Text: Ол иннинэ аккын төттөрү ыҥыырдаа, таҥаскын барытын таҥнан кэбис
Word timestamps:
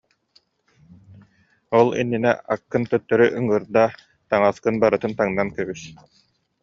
Ол 1.79 1.87
иннинэ 2.01 2.31
аккын 2.53 2.83
төттөрү 2.91 3.27
ыҥыырдаа, 3.39 3.89
таҥаскын 4.29 4.75
барытын 4.81 5.13
таҥнан 5.19 5.49
кэбис 5.55 5.81